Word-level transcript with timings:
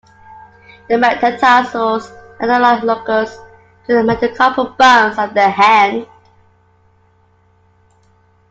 The 0.89 0.95
metatarsals 0.95 2.09
are 2.39 2.49
analogous 2.49 3.35
to 3.85 3.93
the 3.97 4.03
metacarpal 4.03 4.71
bones 4.71 5.19
of 5.19 5.35
the 5.35 5.47
hand. 5.47 6.07